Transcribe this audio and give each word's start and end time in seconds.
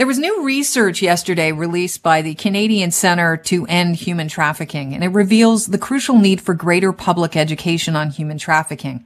There 0.00 0.06
was 0.06 0.18
new 0.18 0.42
research 0.42 1.02
yesterday 1.02 1.52
released 1.52 2.02
by 2.02 2.22
the 2.22 2.32
Canadian 2.32 2.90
Center 2.90 3.36
to 3.36 3.66
End 3.66 3.96
Human 3.96 4.28
Trafficking, 4.28 4.94
and 4.94 5.04
it 5.04 5.08
reveals 5.08 5.66
the 5.66 5.76
crucial 5.76 6.18
need 6.18 6.40
for 6.40 6.54
greater 6.54 6.90
public 6.90 7.36
education 7.36 7.94
on 7.96 8.08
human 8.08 8.38
trafficking. 8.38 9.04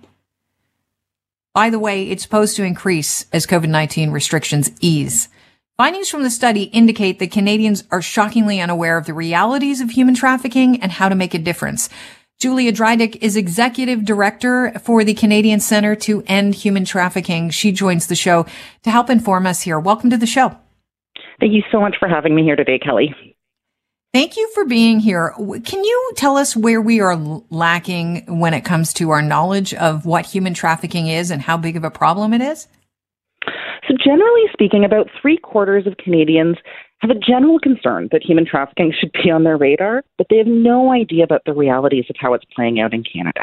By 1.52 1.68
the 1.68 1.80
way, 1.80 2.08
it's 2.08 2.22
supposed 2.22 2.54
to 2.54 2.62
increase 2.62 3.26
as 3.32 3.44
COVID-19 3.44 4.12
restrictions 4.12 4.70
ease. 4.80 5.28
Findings 5.76 6.10
from 6.10 6.22
the 6.22 6.30
study 6.30 6.62
indicate 6.62 7.18
that 7.18 7.32
Canadians 7.32 7.82
are 7.90 8.00
shockingly 8.00 8.60
unaware 8.60 8.96
of 8.96 9.06
the 9.06 9.14
realities 9.14 9.80
of 9.80 9.90
human 9.90 10.14
trafficking 10.14 10.80
and 10.80 10.92
how 10.92 11.08
to 11.08 11.16
make 11.16 11.34
a 11.34 11.40
difference. 11.40 11.88
Julia 12.38 12.72
Drydyk 12.72 13.18
is 13.20 13.34
executive 13.34 14.04
director 14.04 14.70
for 14.78 15.02
the 15.02 15.14
Canadian 15.14 15.58
Center 15.58 15.96
to 15.96 16.22
End 16.28 16.54
Human 16.54 16.84
Trafficking. 16.84 17.50
She 17.50 17.72
joins 17.72 18.06
the 18.06 18.14
show 18.14 18.46
to 18.84 18.92
help 18.92 19.10
inform 19.10 19.44
us 19.48 19.62
here. 19.62 19.80
Welcome 19.80 20.10
to 20.10 20.16
the 20.16 20.24
show. 20.24 20.56
Thank 21.40 21.52
you 21.52 21.62
so 21.70 21.80
much 21.80 21.96
for 21.98 22.08
having 22.08 22.34
me 22.34 22.42
here 22.42 22.56
today, 22.56 22.78
Kelly. 22.78 23.14
Thank 24.12 24.36
you 24.36 24.48
for 24.54 24.64
being 24.64 25.00
here. 25.00 25.34
Can 25.64 25.82
you 25.82 26.12
tell 26.14 26.36
us 26.36 26.56
where 26.56 26.80
we 26.80 27.00
are 27.00 27.16
lacking 27.50 28.38
when 28.38 28.54
it 28.54 28.64
comes 28.64 28.92
to 28.94 29.10
our 29.10 29.20
knowledge 29.20 29.74
of 29.74 30.06
what 30.06 30.24
human 30.24 30.54
trafficking 30.54 31.08
is 31.08 31.32
and 31.32 31.42
how 31.42 31.56
big 31.56 31.76
of 31.76 31.82
a 31.82 31.90
problem 31.90 32.32
it 32.32 32.40
is? 32.40 32.68
So, 33.88 33.94
generally 34.02 34.44
speaking, 34.52 34.84
about 34.84 35.08
three 35.20 35.36
quarters 35.36 35.86
of 35.88 35.96
Canadians 35.96 36.56
have 37.00 37.10
a 37.10 37.18
general 37.18 37.58
concern 37.58 38.08
that 38.12 38.22
human 38.22 38.46
trafficking 38.46 38.94
should 38.98 39.10
be 39.12 39.30
on 39.30 39.42
their 39.42 39.56
radar, 39.56 40.04
but 40.16 40.28
they 40.30 40.38
have 40.38 40.46
no 40.46 40.92
idea 40.92 41.24
about 41.24 41.42
the 41.44 41.52
realities 41.52 42.04
of 42.08 42.16
how 42.18 42.34
it's 42.34 42.46
playing 42.54 42.80
out 42.80 42.94
in 42.94 43.02
Canada. 43.02 43.42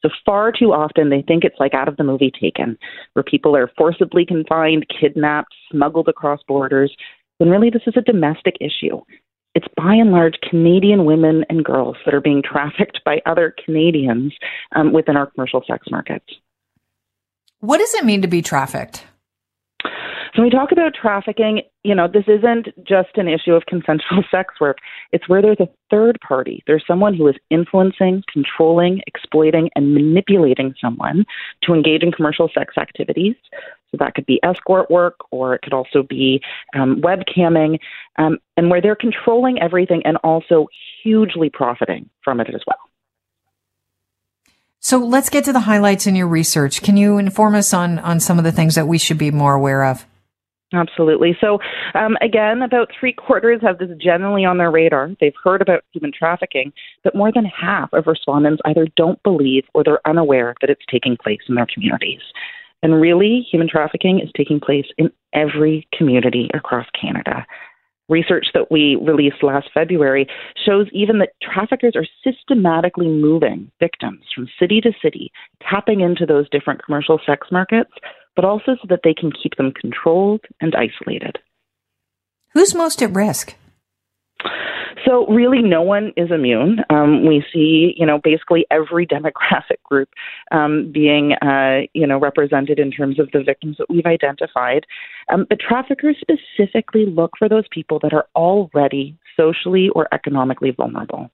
So 0.00 0.10
far 0.24 0.52
too 0.52 0.72
often 0.72 1.10
they 1.10 1.22
think 1.22 1.44
it's 1.44 1.58
like 1.58 1.74
out 1.74 1.88
of 1.88 1.96
the 1.96 2.04
movie 2.04 2.30
Taken, 2.30 2.78
where 3.14 3.22
people 3.22 3.56
are 3.56 3.70
forcibly 3.76 4.24
confined, 4.24 4.86
kidnapped, 4.88 5.54
smuggled 5.70 6.08
across 6.08 6.40
borders, 6.46 6.94
when 7.44 7.50
really 7.50 7.68
this 7.68 7.82
is 7.86 7.92
a 7.94 8.00
domestic 8.00 8.56
issue. 8.58 9.02
It's 9.54 9.66
by 9.76 9.92
and 9.94 10.10
large 10.10 10.34
Canadian 10.48 11.04
women 11.04 11.44
and 11.50 11.62
girls 11.62 11.96
that 12.06 12.14
are 12.14 12.20
being 12.20 12.42
trafficked 12.42 13.00
by 13.04 13.20
other 13.26 13.54
Canadians 13.62 14.32
um, 14.74 14.94
within 14.94 15.14
our 15.14 15.26
commercial 15.26 15.62
sex 15.66 15.86
markets. 15.90 16.24
What 17.60 17.78
does 17.78 17.92
it 17.94 18.04
mean 18.06 18.22
to 18.22 18.28
be 18.28 18.40
trafficked? 18.40 19.04
So 20.34 20.42
when 20.42 20.50
we 20.50 20.56
talk 20.56 20.72
about 20.72 20.94
trafficking, 21.00 21.62
you 21.84 21.94
know, 21.94 22.08
this 22.08 22.24
isn't 22.26 22.66
just 22.84 23.10
an 23.14 23.28
issue 23.28 23.52
of 23.52 23.66
consensual 23.66 24.24
sex 24.32 24.54
work. 24.60 24.78
It's 25.12 25.28
where 25.28 25.40
there's 25.40 25.60
a 25.60 25.68
third 25.90 26.18
party. 26.26 26.64
There's 26.66 26.82
someone 26.88 27.14
who 27.14 27.28
is 27.28 27.36
influencing, 27.50 28.24
controlling, 28.32 29.00
exploiting, 29.06 29.70
and 29.76 29.94
manipulating 29.94 30.74
someone 30.80 31.24
to 31.62 31.72
engage 31.72 32.02
in 32.02 32.10
commercial 32.10 32.50
sex 32.52 32.74
activities. 32.76 33.36
So 33.92 33.98
that 34.00 34.16
could 34.16 34.26
be 34.26 34.40
escort 34.42 34.90
work, 34.90 35.14
or 35.30 35.54
it 35.54 35.62
could 35.62 35.72
also 35.72 36.02
be 36.02 36.42
um, 36.74 37.00
webcamming, 37.00 37.78
um, 38.18 38.38
and 38.56 38.70
where 38.70 38.80
they're 38.80 38.96
controlling 38.96 39.62
everything 39.62 40.02
and 40.04 40.16
also 40.24 40.66
hugely 41.04 41.48
profiting 41.48 42.10
from 42.24 42.40
it 42.40 42.48
as 42.52 42.62
well. 42.66 42.78
So 44.80 44.98
let's 44.98 45.30
get 45.30 45.44
to 45.44 45.52
the 45.52 45.60
highlights 45.60 46.08
in 46.08 46.16
your 46.16 46.26
research. 46.26 46.82
Can 46.82 46.96
you 46.96 47.18
inform 47.18 47.54
us 47.54 47.72
on, 47.72 48.00
on 48.00 48.18
some 48.18 48.36
of 48.36 48.44
the 48.44 48.52
things 48.52 48.74
that 48.74 48.88
we 48.88 48.98
should 48.98 49.16
be 49.16 49.30
more 49.30 49.54
aware 49.54 49.84
of? 49.84 50.04
Absolutely. 50.72 51.36
So, 51.40 51.58
um, 51.94 52.16
again, 52.20 52.62
about 52.62 52.90
three 52.98 53.12
quarters 53.12 53.60
have 53.62 53.78
this 53.78 53.90
generally 54.00 54.44
on 54.44 54.58
their 54.58 54.70
radar. 54.70 55.10
They've 55.20 55.34
heard 55.42 55.62
about 55.62 55.84
human 55.92 56.10
trafficking, 56.16 56.72
but 57.04 57.14
more 57.14 57.30
than 57.32 57.44
half 57.44 57.92
of 57.92 58.06
respondents 58.06 58.62
either 58.64 58.88
don't 58.96 59.22
believe 59.22 59.64
or 59.74 59.84
they're 59.84 60.06
unaware 60.06 60.54
that 60.60 60.70
it's 60.70 60.84
taking 60.90 61.16
place 61.16 61.40
in 61.48 61.54
their 61.54 61.66
communities. 61.72 62.20
And 62.82 63.00
really, 63.00 63.46
human 63.50 63.68
trafficking 63.68 64.20
is 64.20 64.30
taking 64.36 64.60
place 64.60 64.86
in 64.98 65.10
every 65.32 65.86
community 65.96 66.50
across 66.54 66.86
Canada. 67.00 67.46
Research 68.10 68.48
that 68.52 68.70
we 68.70 68.96
released 68.96 69.42
last 69.42 69.68
February 69.72 70.26
shows 70.66 70.86
even 70.92 71.18
that 71.20 71.30
traffickers 71.40 71.94
are 71.96 72.04
systematically 72.22 73.08
moving 73.08 73.70
victims 73.80 74.24
from 74.34 74.48
city 74.58 74.82
to 74.82 74.92
city, 75.00 75.32
tapping 75.62 76.00
into 76.00 76.26
those 76.26 76.48
different 76.50 76.84
commercial 76.84 77.18
sex 77.24 77.46
markets 77.50 77.92
but 78.36 78.44
also 78.44 78.76
so 78.80 78.86
that 78.88 79.00
they 79.04 79.14
can 79.14 79.32
keep 79.32 79.56
them 79.56 79.72
controlled 79.72 80.42
and 80.60 80.74
isolated. 80.74 81.38
Who's 82.52 82.74
most 82.74 83.02
at 83.02 83.12
risk? 83.12 83.54
So 85.04 85.26
really, 85.26 85.60
no 85.60 85.82
one 85.82 86.12
is 86.16 86.30
immune. 86.30 86.78
Um, 86.88 87.26
we 87.26 87.44
see, 87.52 87.94
you 87.96 88.06
know, 88.06 88.18
basically 88.22 88.64
every 88.70 89.06
demographic 89.14 89.82
group 89.84 90.08
um, 90.50 90.90
being, 90.92 91.34
uh, 91.42 91.82
you 91.92 92.06
know, 92.06 92.18
represented 92.18 92.78
in 92.78 92.90
terms 92.90 93.18
of 93.18 93.30
the 93.32 93.42
victims 93.42 93.76
that 93.78 93.90
we've 93.90 94.06
identified. 94.06 94.86
Um, 95.28 95.46
but 95.48 95.60
traffickers 95.60 96.16
specifically 96.20 97.06
look 97.06 97.32
for 97.38 97.48
those 97.48 97.64
people 97.70 97.98
that 98.02 98.12
are 98.12 98.26
already 98.34 99.16
socially 99.36 99.90
or 99.90 100.08
economically 100.12 100.70
vulnerable. 100.70 101.30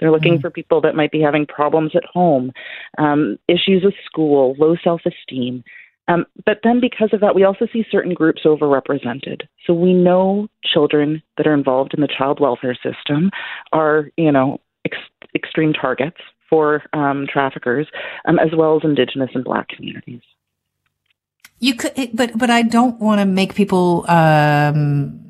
They're 0.00 0.10
looking 0.10 0.34
mm-hmm. 0.34 0.40
for 0.40 0.50
people 0.50 0.80
that 0.82 0.96
might 0.96 1.12
be 1.12 1.20
having 1.20 1.46
problems 1.46 1.92
at 1.94 2.04
home, 2.04 2.52
um, 2.98 3.38
issues 3.48 3.84
with 3.84 3.94
school, 4.04 4.56
low 4.58 4.76
self 4.82 5.02
esteem. 5.06 5.62
Um, 6.06 6.26
but 6.44 6.58
then, 6.62 6.80
because 6.80 7.10
of 7.12 7.20
that, 7.20 7.34
we 7.34 7.44
also 7.44 7.66
see 7.72 7.84
certain 7.90 8.12
groups 8.12 8.42
overrepresented. 8.44 9.42
So 9.66 9.72
we 9.72 9.94
know 9.94 10.48
children 10.64 11.22
that 11.36 11.46
are 11.46 11.54
involved 11.54 11.94
in 11.94 12.00
the 12.00 12.08
child 12.08 12.40
welfare 12.40 12.76
system 12.76 13.30
are, 13.72 14.10
you 14.16 14.30
know, 14.30 14.60
ex- 14.84 14.98
extreme 15.34 15.72
targets 15.72 16.18
for 16.50 16.82
um, 16.92 17.26
traffickers, 17.32 17.86
um, 18.26 18.38
as 18.38 18.50
well 18.54 18.76
as 18.76 18.82
Indigenous 18.84 19.30
and 19.34 19.44
Black 19.44 19.68
communities. 19.68 20.20
You 21.58 21.74
could, 21.74 22.10
but 22.12 22.36
but 22.36 22.50
I 22.50 22.62
don't 22.62 23.00
want 23.00 23.20
to 23.20 23.24
make 23.24 23.54
people 23.54 24.04
um, 24.10 25.24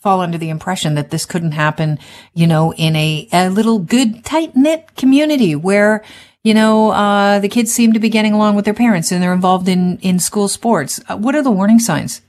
fall 0.00 0.20
under 0.20 0.38
the 0.38 0.50
impression 0.50 0.94
that 0.94 1.10
this 1.10 1.26
couldn't 1.26 1.52
happen, 1.52 1.98
you 2.34 2.46
know, 2.46 2.72
in 2.74 2.96
a, 2.96 3.28
a 3.32 3.48
little 3.50 3.78
good 3.78 4.24
tight 4.24 4.54
knit 4.54 4.94
community 4.96 5.54
where 5.54 6.04
you 6.46 6.54
know, 6.54 6.92
uh, 6.92 7.40
the 7.40 7.48
kids 7.48 7.72
seem 7.72 7.92
to 7.92 7.98
be 7.98 8.08
getting 8.08 8.32
along 8.32 8.54
with 8.54 8.64
their 8.64 8.72
parents 8.72 9.10
and 9.10 9.20
they're 9.20 9.32
involved 9.32 9.66
in, 9.66 9.98
in 9.98 10.20
school 10.20 10.46
sports. 10.46 11.00
Uh, 11.08 11.16
what 11.16 11.34
are 11.34 11.42
the 11.42 11.50
warning 11.50 11.80
signs? 11.80 12.22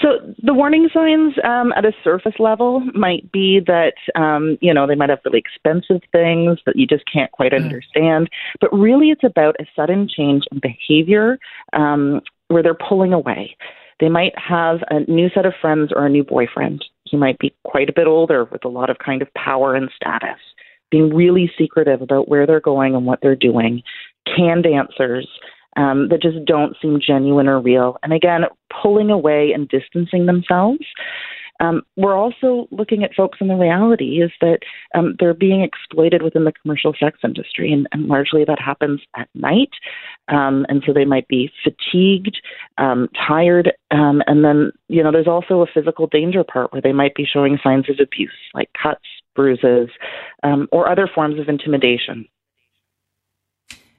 So 0.00 0.34
the 0.42 0.54
warning 0.54 0.88
signs 0.94 1.34
um, 1.44 1.74
at 1.76 1.84
a 1.84 1.92
surface 2.02 2.32
level 2.38 2.80
might 2.94 3.30
be 3.30 3.60
that 3.66 3.92
um, 4.14 4.56
you 4.62 4.72
know 4.72 4.86
they 4.86 4.94
might 4.94 5.10
have 5.10 5.20
really 5.26 5.38
expensive 5.38 6.00
things 6.10 6.58
that 6.64 6.74
you 6.74 6.86
just 6.86 7.04
can't 7.12 7.30
quite 7.32 7.52
mm. 7.52 7.62
understand, 7.62 8.30
but 8.62 8.72
really 8.72 9.10
it's 9.10 9.24
about 9.24 9.56
a 9.60 9.66
sudden 9.76 10.08
change 10.08 10.44
in 10.50 10.58
behavior 10.60 11.38
um, 11.74 12.22
where 12.48 12.62
they're 12.62 12.74
pulling 12.74 13.12
away. 13.12 13.54
They 14.00 14.08
might 14.08 14.32
have 14.38 14.78
a 14.88 15.00
new 15.00 15.28
set 15.34 15.44
of 15.44 15.52
friends 15.60 15.92
or 15.94 16.06
a 16.06 16.10
new 16.10 16.24
boyfriend. 16.24 16.82
He 17.04 17.18
might 17.18 17.38
be 17.38 17.54
quite 17.64 17.90
a 17.90 17.92
bit 17.94 18.06
older 18.06 18.46
with 18.46 18.64
a 18.64 18.68
lot 18.68 18.88
of 18.88 18.96
kind 19.04 19.20
of 19.20 19.32
power 19.34 19.74
and 19.74 19.90
status 19.94 20.40
being 20.92 21.12
really 21.12 21.50
secretive 21.58 22.02
about 22.02 22.28
where 22.28 22.46
they're 22.46 22.60
going 22.60 22.94
and 22.94 23.06
what 23.06 23.18
they're 23.22 23.34
doing, 23.34 23.82
canned 24.36 24.66
answers 24.66 25.26
um, 25.76 26.08
that 26.10 26.22
just 26.22 26.44
don't 26.44 26.76
seem 26.80 27.00
genuine 27.04 27.48
or 27.48 27.60
real. 27.60 27.96
And 28.02 28.12
again, 28.12 28.42
pulling 28.82 29.10
away 29.10 29.52
and 29.52 29.68
distancing 29.68 30.26
themselves. 30.26 30.84
Um, 31.60 31.82
we're 31.96 32.16
also 32.16 32.66
looking 32.72 33.04
at 33.04 33.14
folks, 33.14 33.38
and 33.40 33.48
the 33.48 33.54
reality 33.54 34.20
is 34.20 34.32
that 34.40 34.60
um, 34.96 35.14
they're 35.20 35.32
being 35.32 35.62
exploited 35.62 36.20
within 36.20 36.44
the 36.44 36.52
commercial 36.60 36.92
sex 36.98 37.20
industry, 37.22 37.72
and, 37.72 37.86
and 37.92 38.06
largely 38.06 38.44
that 38.44 38.58
happens 38.58 39.00
at 39.16 39.28
night. 39.34 39.70
Um, 40.26 40.66
and 40.68 40.82
so 40.84 40.92
they 40.92 41.04
might 41.04 41.28
be 41.28 41.52
fatigued, 41.62 42.36
um, 42.78 43.08
tired, 43.28 43.72
um, 43.92 44.22
and 44.26 44.44
then 44.44 44.72
you 44.88 45.04
know 45.04 45.12
there's 45.12 45.28
also 45.28 45.60
a 45.60 45.66
physical 45.72 46.08
danger 46.08 46.42
part 46.42 46.72
where 46.72 46.82
they 46.82 46.92
might 46.92 47.14
be 47.14 47.28
showing 47.30 47.58
signs 47.62 47.88
of 47.88 47.96
abuse, 48.00 48.32
like 48.54 48.70
cuts, 48.82 49.06
bruises, 49.34 49.88
um, 50.42 50.68
or 50.72 50.90
other 50.90 51.08
forms 51.12 51.38
of 51.38 51.48
intimidation. 51.48 52.26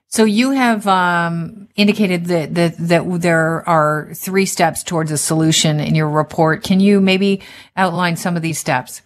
So 0.07 0.25
you 0.25 0.51
have 0.51 0.85
um, 0.85 1.69
indicated 1.75 2.25
that, 2.25 2.53
that 2.53 2.77
that 2.77 3.21
there 3.21 3.67
are 3.67 4.13
three 4.13 4.45
steps 4.45 4.83
towards 4.83 5.11
a 5.11 5.17
solution 5.17 5.79
in 5.79 5.95
your 5.95 6.07
report. 6.07 6.63
Can 6.63 6.79
you 6.79 7.01
maybe 7.01 7.41
outline 7.75 8.15
some 8.15 8.35
of 8.35 8.43
these 8.43 8.59
steps? 8.59 9.01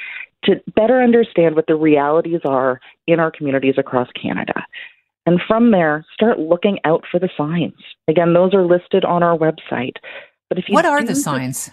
to 0.44 0.60
better 0.74 1.02
understand 1.02 1.56
what 1.56 1.66
the 1.66 1.74
realities 1.74 2.40
are 2.44 2.80
in 3.06 3.20
our 3.20 3.30
communities 3.30 3.74
across 3.76 4.08
Canada. 4.20 4.64
And 5.26 5.40
from 5.46 5.70
there, 5.70 6.04
start 6.12 6.38
looking 6.38 6.78
out 6.84 7.04
for 7.10 7.20
the 7.20 7.28
signs. 7.36 7.74
Again, 8.08 8.32
those 8.32 8.54
are 8.54 8.64
listed 8.64 9.04
on 9.04 9.22
our 9.22 9.36
website. 9.36 9.96
But 10.48 10.58
if 10.58 10.64
you 10.68 10.74
what 10.74 10.86
are 10.86 11.02
the 11.02 11.14
signs? 11.14 11.70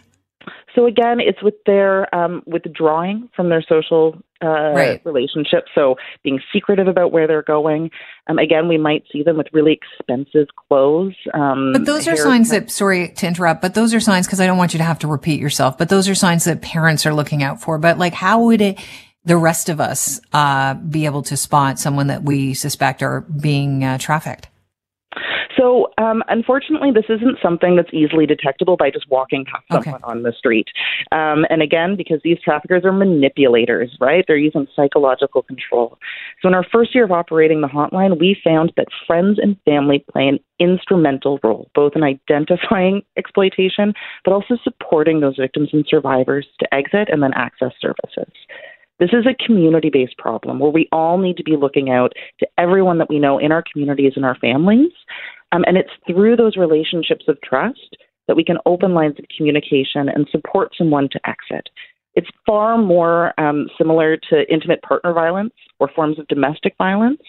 So 0.78 0.86
again, 0.86 1.20
it's 1.20 1.42
with 1.42 1.56
their 1.66 2.14
um, 2.14 2.44
withdrawing 2.46 3.30
from 3.36 3.50
their 3.50 3.64
social 3.68 4.16
uh, 4.44 4.74
Right. 4.76 5.02
relationship. 5.04 5.66
So 5.74 5.96
being 6.24 6.40
secretive 6.54 6.88
about 6.88 7.12
where 7.12 7.26
they're 7.26 7.42
going. 7.42 7.90
Um, 8.28 8.38
again, 8.38 8.68
we 8.68 8.78
might 8.78 9.04
see 9.12 9.24
them 9.24 9.38
with 9.38 9.48
really 9.52 9.80
expensive 9.82 10.48
clothes. 10.68 11.16
Um, 11.34 11.74
But 11.74 11.86
those 11.86 12.08
are 12.08 12.16
signs 12.16 12.52
that, 12.52 12.70
sorry 12.70 13.10
to 13.10 13.28
interrupt, 13.28 13.64
but 13.64 13.74
those 13.74 13.96
are 13.96 14.00
signs 14.00 14.28
because 14.28 14.40
I 14.40 14.46
don't 14.46 14.60
want 14.60 14.74
you 14.76 14.78
to 14.78 14.84
have 14.84 15.00
to 15.00 15.08
repeat 15.08 15.40
yourself, 15.40 15.80
but 15.80 15.90
those 15.90 16.08
are 16.08 16.14
signs 16.14 16.44
that 16.44 16.62
parents 16.62 17.08
are 17.08 17.14
looking 17.16 17.42
out 17.42 17.60
for. 17.60 17.80
But 17.80 17.98
like, 17.98 18.14
how 18.14 18.44
would 18.44 18.62
it, 18.62 18.78
the 19.26 19.38
rest 19.38 19.70
of 19.70 19.82
us, 19.82 20.22
uh, 20.34 20.76
be 20.76 21.06
able 21.06 21.24
to 21.24 21.36
spot 21.36 21.80
someone 21.80 22.08
that 22.08 22.22
we 22.22 22.54
suspect 22.54 23.02
are 23.02 23.22
being 23.22 23.84
uh, 23.84 23.98
trafficked? 23.98 24.50
So, 25.58 25.88
um, 25.98 26.24
unfortunately, 26.28 26.92
this 26.92 27.06
isn't 27.10 27.38
something 27.42 27.76
that's 27.76 27.94
easily 27.94 28.26
detectable 28.26 28.78
by 28.78 28.92
just 28.92 29.10
walking 29.10 29.46
past 29.46 29.66
Okay. 29.72 29.92
someone 29.92 30.04
on 30.04 30.24
the 30.24 30.32
street. 30.32 30.68
Um, 31.12 31.46
and 31.50 31.62
again, 31.62 31.96
because 31.96 32.20
these 32.24 32.40
traffickers 32.44 32.86
are 32.86 32.92
manipulators, 32.92 33.98
right? 34.00 34.24
They're 34.28 34.38
using 34.38 34.68
psychological 34.76 35.42
control. 35.42 35.98
So, 36.42 36.48
in 36.48 36.54
our 36.54 36.66
first 36.72 36.94
year 36.94 37.06
of 37.06 37.12
operating 37.12 37.62
the 37.62 37.68
hotline, 37.68 38.20
we 38.20 38.38
found 38.44 38.72
that 38.78 38.88
friends 39.06 39.40
and 39.42 39.58
family 39.66 40.06
play 40.12 40.28
an 40.28 40.40
instrumental 40.60 41.40
role, 41.44 41.70
both 41.74 41.94
in 41.96 42.04
identifying 42.04 43.02
exploitation, 43.18 43.94
but 44.24 44.34
also 44.34 44.58
supporting 44.64 45.20
those 45.20 45.38
victims 45.38 45.70
and 45.74 45.86
survivors 45.88 46.48
to 46.60 46.74
exit 46.74 47.10
and 47.12 47.24
then 47.24 47.34
access 47.34 47.72
services. 47.82 48.32
This 49.00 49.10
is 49.14 49.26
a 49.28 49.46
community 49.46 49.90
based 49.92 50.18
problem 50.18 50.60
where 50.60 50.72
we 50.72 50.90
all 50.92 51.18
need 51.20 51.38
to 51.38 51.44
be 51.44 51.56
looking 51.56 51.90
out 51.92 52.14
to 52.40 52.48
everyone 52.58 52.98
that 52.98 53.10
we 53.10 53.20
know 53.20 53.38
in 53.38 53.52
our 53.52 53.64
communities 53.72 54.14
and 54.16 54.26
our 54.26 54.36
families. 54.36 54.92
Um, 55.58 55.64
and 55.66 55.78
it's 55.78 55.90
through 56.06 56.36
those 56.36 56.56
relationships 56.56 57.26
of 57.28 57.38
trust 57.42 57.98
that 58.28 58.36
we 58.36 58.44
can 58.44 58.58
open 58.66 58.94
lines 58.94 59.16
of 59.18 59.26
communication 59.36 60.08
and 60.08 60.28
support 60.32 60.72
someone 60.78 61.10
to 61.12 61.20
exit. 61.28 61.70
It's 62.14 62.28
far 62.46 62.78
more 62.78 63.40
um, 63.40 63.68
similar 63.78 64.18
to 64.30 64.52
intimate 64.52 64.82
partner 64.82 65.14
violence 65.14 65.54
or 65.80 65.90
forms 65.96 66.20
of 66.20 66.28
domestic 66.28 66.76
violence 66.78 67.22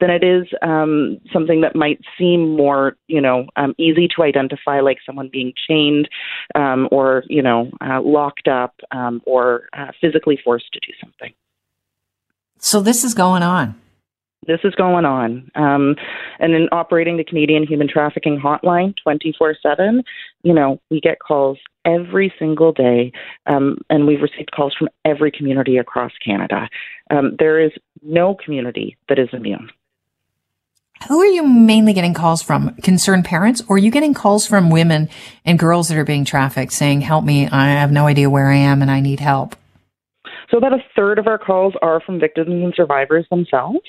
than 0.00 0.10
it 0.10 0.22
is 0.22 0.46
um, 0.62 1.18
something 1.32 1.60
that 1.62 1.74
might 1.76 2.00
seem 2.18 2.56
more, 2.56 2.96
you 3.06 3.20
know, 3.20 3.46
um, 3.56 3.74
easy 3.78 4.08
to 4.16 4.22
identify, 4.22 4.80
like 4.80 4.98
someone 5.06 5.28
being 5.32 5.52
chained 5.68 6.08
um, 6.54 6.88
or, 6.92 7.24
you 7.28 7.42
know, 7.42 7.70
uh, 7.80 8.00
locked 8.00 8.48
up 8.48 8.74
um, 8.90 9.20
or 9.26 9.68
uh, 9.76 9.92
physically 10.00 10.38
forced 10.44 10.72
to 10.72 10.80
do 10.80 10.92
something. 11.00 11.32
So 12.58 12.80
this 12.80 13.04
is 13.04 13.14
going 13.14 13.42
on. 13.42 13.80
This 14.46 14.60
is 14.64 14.74
going 14.74 15.04
on. 15.04 15.50
Um, 15.54 15.94
and 16.40 16.54
in 16.54 16.68
operating 16.72 17.16
the 17.16 17.24
Canadian 17.24 17.64
Human 17.64 17.88
Trafficking 17.88 18.40
Hotline 18.40 18.94
24 19.02 19.56
7, 19.62 20.02
you 20.42 20.52
know, 20.52 20.80
we 20.90 21.00
get 21.00 21.18
calls 21.20 21.58
every 21.84 22.32
single 22.38 22.72
day, 22.72 23.12
um, 23.46 23.78
and 23.88 24.06
we've 24.06 24.20
received 24.20 24.50
calls 24.52 24.74
from 24.76 24.88
every 25.04 25.30
community 25.30 25.76
across 25.76 26.12
Canada. 26.24 26.68
Um, 27.10 27.36
there 27.38 27.60
is 27.60 27.72
no 28.02 28.34
community 28.34 28.96
that 29.08 29.18
is 29.18 29.28
immune. 29.32 29.70
Who 31.08 31.20
are 31.20 31.26
you 31.26 31.46
mainly 31.46 31.92
getting 31.92 32.14
calls 32.14 32.42
from? 32.42 32.74
Concerned 32.76 33.24
parents, 33.24 33.62
or 33.68 33.76
are 33.76 33.78
you 33.78 33.90
getting 33.90 34.14
calls 34.14 34.46
from 34.46 34.70
women 34.70 35.08
and 35.44 35.58
girls 35.58 35.88
that 35.88 35.98
are 35.98 36.04
being 36.04 36.24
trafficked 36.24 36.72
saying, 36.72 37.00
help 37.00 37.24
me, 37.24 37.48
I 37.48 37.70
have 37.70 37.90
no 37.90 38.06
idea 38.06 38.30
where 38.30 38.48
I 38.48 38.56
am 38.56 38.82
and 38.82 38.90
I 38.90 39.00
need 39.00 39.18
help? 39.18 39.56
So, 40.52 40.58
about 40.58 40.74
a 40.74 40.84
third 40.94 41.18
of 41.18 41.26
our 41.26 41.38
calls 41.38 41.72
are 41.80 42.00
from 42.00 42.20
victims 42.20 42.50
and 42.50 42.74
survivors 42.76 43.26
themselves. 43.30 43.80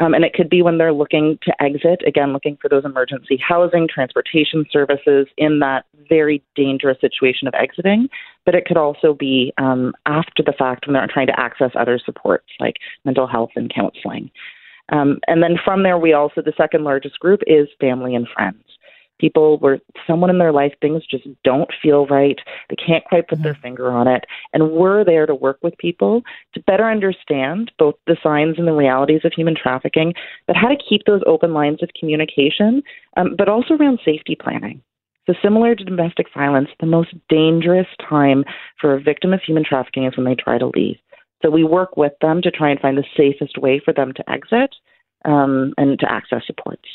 Um, 0.00 0.14
and 0.14 0.24
it 0.24 0.32
could 0.32 0.48
be 0.48 0.62
when 0.62 0.78
they're 0.78 0.92
looking 0.92 1.38
to 1.42 1.62
exit, 1.62 2.02
again, 2.06 2.32
looking 2.32 2.56
for 2.60 2.68
those 2.68 2.84
emergency 2.84 3.36
housing, 3.36 3.88
transportation 3.92 4.64
services 4.70 5.26
in 5.36 5.58
that 5.58 5.86
very 6.08 6.42
dangerous 6.54 7.00
situation 7.00 7.48
of 7.48 7.54
exiting. 7.54 8.08
But 8.44 8.54
it 8.54 8.64
could 8.64 8.76
also 8.76 9.12
be 9.12 9.52
um, 9.58 9.94
after 10.06 10.42
the 10.42 10.54
fact 10.56 10.86
when 10.86 10.94
they're 10.94 11.08
trying 11.12 11.26
to 11.26 11.40
access 11.40 11.72
other 11.74 11.98
supports 12.04 12.46
like 12.60 12.76
mental 13.04 13.26
health 13.26 13.50
and 13.56 13.72
counseling. 13.74 14.30
Um, 14.90 15.18
and 15.26 15.42
then 15.42 15.56
from 15.62 15.82
there, 15.82 15.98
we 15.98 16.12
also, 16.12 16.42
the 16.42 16.54
second 16.56 16.84
largest 16.84 17.18
group 17.18 17.40
is 17.46 17.68
family 17.80 18.14
and 18.14 18.26
friends. 18.34 18.62
People 19.18 19.58
where 19.58 19.80
someone 20.06 20.30
in 20.30 20.38
their 20.38 20.52
life, 20.52 20.72
things 20.80 21.04
just 21.06 21.26
don't 21.44 21.70
feel 21.82 22.06
right. 22.06 22.38
They 22.70 22.76
can't 22.76 23.04
quite 23.04 23.28
put 23.28 23.42
their 23.42 23.54
finger 23.62 23.90
on 23.90 24.06
it. 24.06 24.24
And 24.52 24.70
we're 24.70 25.04
there 25.04 25.26
to 25.26 25.34
work 25.34 25.58
with 25.62 25.76
people 25.78 26.22
to 26.54 26.60
better 26.60 26.88
understand 26.88 27.72
both 27.78 27.96
the 28.06 28.16
signs 28.22 28.56
and 28.58 28.68
the 28.68 28.72
realities 28.72 29.22
of 29.24 29.32
human 29.34 29.56
trafficking, 29.60 30.14
but 30.46 30.56
how 30.56 30.68
to 30.68 30.76
keep 30.88 31.02
those 31.06 31.22
open 31.26 31.52
lines 31.52 31.82
of 31.82 31.90
communication, 31.98 32.82
um, 33.16 33.34
but 33.36 33.48
also 33.48 33.74
around 33.74 33.98
safety 34.04 34.36
planning. 34.40 34.82
So, 35.28 35.34
similar 35.42 35.74
to 35.74 35.84
domestic 35.84 36.26
violence, 36.34 36.70
the 36.80 36.86
most 36.86 37.14
dangerous 37.28 37.86
time 38.08 38.44
for 38.80 38.94
a 38.94 39.00
victim 39.00 39.34
of 39.34 39.42
human 39.42 39.62
trafficking 39.62 40.06
is 40.06 40.16
when 40.16 40.24
they 40.24 40.34
try 40.34 40.56
to 40.56 40.70
leave. 40.74 40.96
So, 41.42 41.50
we 41.50 41.64
work 41.64 41.98
with 41.98 42.12
them 42.22 42.40
to 42.42 42.50
try 42.50 42.70
and 42.70 42.80
find 42.80 42.96
the 42.96 43.04
safest 43.14 43.58
way 43.58 43.78
for 43.84 43.92
them 43.92 44.14
to 44.14 44.30
exit 44.30 44.74
um, 45.26 45.74
and 45.76 45.98
to 45.98 46.10
access 46.10 46.42
supports. 46.46 46.88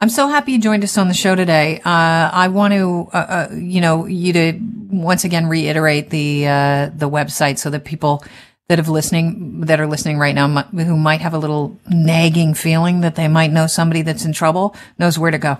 I'm 0.00 0.10
so 0.10 0.28
happy 0.28 0.52
you 0.52 0.60
joined 0.60 0.84
us 0.84 0.96
on 0.96 1.08
the 1.08 1.14
show 1.14 1.34
today. 1.34 1.80
Uh, 1.80 2.30
I 2.32 2.48
want 2.48 2.72
to, 2.72 3.08
uh, 3.12 3.16
uh, 3.16 3.48
you 3.52 3.80
know, 3.80 4.06
you 4.06 4.32
to 4.32 4.58
once 4.90 5.24
again 5.24 5.46
reiterate 5.46 6.10
the 6.10 6.46
uh, 6.46 6.90
the 6.94 7.10
website 7.10 7.58
so 7.58 7.68
that 7.70 7.84
people 7.84 8.22
that 8.68 8.78
have 8.78 8.88
listening 8.88 9.62
that 9.62 9.80
are 9.80 9.88
listening 9.88 10.18
right 10.18 10.36
now 10.36 10.62
who 10.62 10.96
might 10.96 11.20
have 11.20 11.34
a 11.34 11.38
little 11.38 11.76
nagging 11.88 12.54
feeling 12.54 13.00
that 13.00 13.16
they 13.16 13.26
might 13.26 13.50
know 13.50 13.66
somebody 13.66 14.02
that's 14.02 14.24
in 14.24 14.32
trouble 14.32 14.76
knows 14.98 15.18
where 15.18 15.32
to 15.32 15.38
go. 15.38 15.56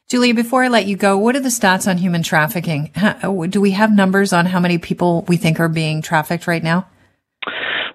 Julia, 0.09 0.33
before 0.33 0.63
I 0.63 0.69
let 0.69 0.85
you 0.85 0.95
go, 0.95 1.17
what 1.17 1.35
are 1.35 1.41
the 1.41 1.49
stats 1.49 1.85
on 1.85 1.97
human 1.97 2.23
trafficking? 2.23 2.93
Do 3.49 3.59
we 3.59 3.71
have 3.71 3.93
numbers 3.93 4.31
on 4.31 4.45
how 4.45 4.61
many 4.61 4.77
people 4.77 5.23
we 5.23 5.35
think 5.35 5.59
are 5.59 5.67
being 5.67 6.01
trafficked 6.01 6.47
right 6.47 6.63
now? 6.63 6.87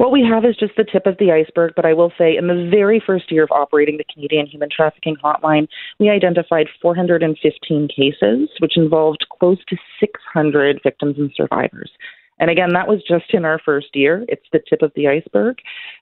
What 0.02 0.10
we 0.10 0.26
have 0.28 0.44
is 0.44 0.56
just 0.56 0.75
the 0.76 0.82
tip 0.82 1.06
of 1.06 1.16
the 1.19 1.31
iceberg, 1.31 1.75
but 1.76 1.87
I 1.87 1.93
will 1.93 2.10
say 2.19 2.37
in 2.37 2.49
the 2.49 2.69
very 2.69 3.00
first 3.06 3.31
year 3.31 3.44
of 3.44 3.52
operating 3.52 3.99
the 3.99 4.04
Canadian 4.12 4.46
Human 4.46 4.69
Trafficking 4.69 5.14
Hotline, 5.22 5.69
we 6.00 6.10
identified 6.10 6.66
415 6.82 7.87
cases, 7.87 8.49
which 8.58 8.76
involved 8.76 9.25
close 9.38 9.58
to 9.69 9.76
600 10.00 10.81
victims 10.82 11.14
and 11.19 11.31
survivors. 11.37 11.93
And 12.40 12.50
again, 12.50 12.72
that 12.72 12.88
was 12.88 13.00
just 13.06 13.32
in 13.32 13.44
our 13.44 13.60
first 13.64 13.94
year. 13.94 14.25
It's 14.26 14.43
the 14.52 14.58
tip 14.69 14.82
of 14.82 14.90
the 14.96 15.06
iceberg. 15.06 15.58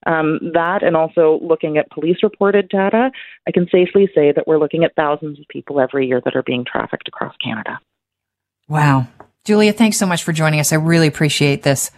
Um, 0.06 0.40
that, 0.54 0.82
and 0.82 0.96
also 0.96 1.38
looking 1.42 1.76
at 1.76 1.90
police 1.90 2.22
reported 2.22 2.70
data, 2.70 3.10
I 3.46 3.50
can 3.50 3.66
safely 3.70 4.08
say 4.14 4.32
that 4.32 4.48
we're 4.48 4.58
looking 4.58 4.82
at 4.82 4.94
thousands 4.96 5.38
of 5.38 5.44
people 5.48 5.78
every 5.78 6.06
year 6.06 6.22
that 6.24 6.34
are 6.34 6.42
being 6.42 6.64
trafficked 6.64 7.08
across 7.08 7.34
Canada. 7.44 7.78
Wow. 8.66 9.08
Julia, 9.44 9.74
thanks 9.74 9.98
so 9.98 10.06
much 10.06 10.24
for 10.24 10.32
joining 10.32 10.58
us. 10.58 10.72
I 10.72 10.76
really 10.76 11.06
appreciate 11.06 11.64
this. 11.64 11.90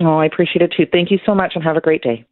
Oh, 0.00 0.18
I 0.18 0.26
appreciate 0.26 0.62
it 0.62 0.72
too. 0.76 0.86
Thank 0.90 1.10
you 1.10 1.18
so 1.26 1.34
much 1.34 1.52
and 1.54 1.62
have 1.62 1.76
a 1.76 1.80
great 1.80 2.02
day. 2.02 2.26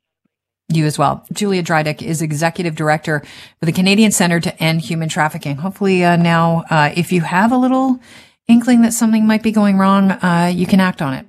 You 0.70 0.84
as 0.84 0.98
well. 0.98 1.24
Julia 1.32 1.62
Drydyk 1.62 2.02
is 2.02 2.20
executive 2.20 2.74
director 2.74 3.22
for 3.58 3.66
the 3.66 3.72
Canadian 3.72 4.10
Center 4.10 4.38
to 4.40 4.62
End 4.62 4.82
Human 4.82 5.08
Trafficking. 5.08 5.56
Hopefully, 5.56 6.04
uh, 6.04 6.16
now, 6.16 6.64
uh, 6.68 6.92
if 6.94 7.10
you 7.10 7.22
have 7.22 7.52
a 7.52 7.56
little 7.56 8.00
inkling 8.48 8.82
that 8.82 8.92
something 8.92 9.26
might 9.26 9.42
be 9.42 9.52
going 9.52 9.78
wrong, 9.78 10.10
uh, 10.10 10.52
you 10.54 10.66
can 10.66 10.80
act 10.80 11.00
on 11.00 11.14
it. 11.14 11.26